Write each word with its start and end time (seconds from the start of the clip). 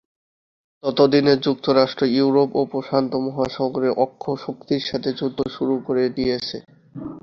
ততদিনে 0.83 1.33
যুক্তরাষ্ট্র 1.45 2.03
ইউরোপ 2.15 2.49
ও 2.55 2.61
প্রশান্ত 2.71 3.11
মহাসাগরে 3.25 3.89
অক্ষ 4.05 4.23
শক্তির 4.45 4.83
সাথে 4.89 5.09
যুদ্ধ 5.19 5.39
শুরু 5.55 5.75
করে 5.87 6.03
দিয়েছে। 6.17 6.57